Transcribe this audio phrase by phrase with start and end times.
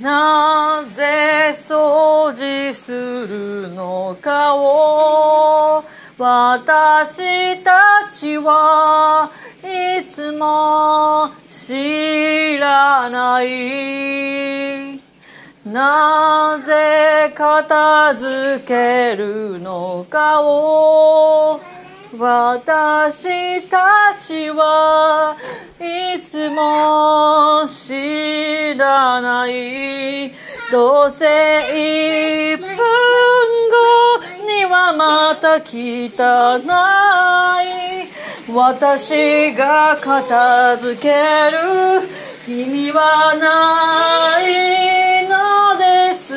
[0.00, 5.82] なぜ掃除するのかを
[6.16, 9.28] 私たちは
[9.64, 15.00] いつも知らない
[15.66, 21.60] なぜ片付けるのかを
[22.16, 25.36] 私たちは
[28.74, 30.30] 知らない。
[30.70, 32.76] どうせ1分後
[34.46, 36.58] にはまた汚
[37.62, 38.52] い。
[38.52, 41.08] 私が片付け
[41.50, 42.02] る。
[42.46, 46.34] 意味はないのです。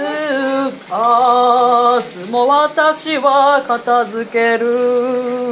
[0.89, 5.50] 明日も私は片付ける。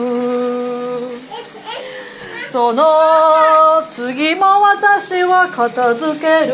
[2.52, 2.84] その
[3.92, 6.54] 次も私は片付ける。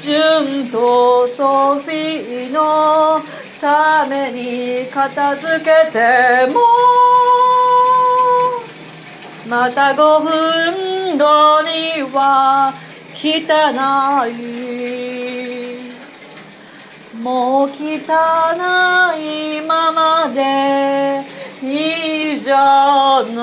[0.00, 3.20] ジュンとソフィーの
[3.60, 6.60] ために片付けても。
[9.46, 12.72] また5分後には
[13.14, 14.32] 汚い。
[17.20, 17.74] もう汚
[19.18, 21.40] いままで。
[21.62, 23.34] いいじゃない